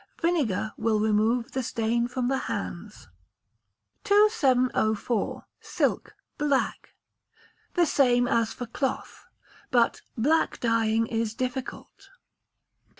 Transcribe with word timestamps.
Vinegar 0.19 0.73
will 0.77 0.99
remove 0.99 1.51
the 1.51 1.61
stain 1.61 2.07
from 2.07 2.27
the 2.27 2.39
hands. 2.49 3.07
2704. 4.03 5.45
Silk 5.59 6.15
(Black). 6.39 6.95
The 7.75 7.85
same 7.85 8.27
as 8.27 8.51
for 8.51 8.65
cloth, 8.65 9.27
but 9.69 10.01
black 10.17 10.59
dyeing 10.59 11.05
is 11.05 11.35
difficult. 11.35 12.09